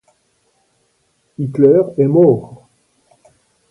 Hitler 1.37 1.83
est 1.99 2.07
mort. 2.07 2.63